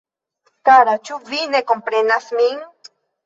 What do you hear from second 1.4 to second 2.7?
ne komprenas min?